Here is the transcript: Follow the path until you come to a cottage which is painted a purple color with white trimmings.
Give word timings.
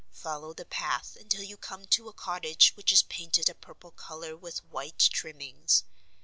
Follow 0.15 0.51
the 0.51 0.65
path 0.65 1.15
until 1.15 1.43
you 1.43 1.55
come 1.57 1.85
to 1.85 2.09
a 2.09 2.13
cottage 2.13 2.71
which 2.75 2.91
is 2.91 3.03
painted 3.03 3.47
a 3.49 3.53
purple 3.53 3.91
color 3.91 4.35
with 4.35 4.65
white 4.65 4.97
trimmings. 4.97 5.83